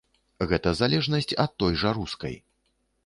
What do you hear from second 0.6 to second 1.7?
залежнасць ад